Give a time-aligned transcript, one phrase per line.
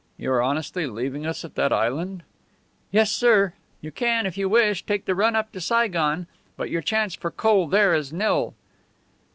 [0.17, 2.23] "You are honestly leaving us at that island?"
[2.89, 3.53] "Yes, sir.
[3.81, 6.25] You can, if you wish, take the run up to Saigon;
[6.57, 8.55] but your chance for coal there is nil."